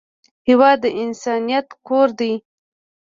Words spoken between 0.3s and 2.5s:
هېواد د انسانیت کور دی.